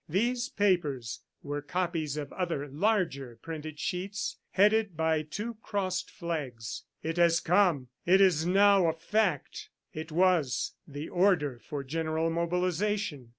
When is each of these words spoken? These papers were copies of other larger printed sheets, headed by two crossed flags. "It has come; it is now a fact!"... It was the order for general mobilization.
These 0.09 0.49
papers 0.49 1.19
were 1.43 1.61
copies 1.61 2.17
of 2.17 2.33
other 2.33 2.67
larger 2.67 3.37
printed 3.39 3.79
sheets, 3.79 4.37
headed 4.49 4.97
by 4.97 5.21
two 5.21 5.57
crossed 5.61 6.09
flags. 6.09 6.85
"It 7.03 7.17
has 7.17 7.39
come; 7.39 7.87
it 8.03 8.19
is 8.19 8.43
now 8.43 8.87
a 8.87 8.93
fact!"... 8.93 9.69
It 9.93 10.11
was 10.11 10.73
the 10.87 11.07
order 11.07 11.59
for 11.63 11.83
general 11.83 12.31
mobilization. 12.31 13.29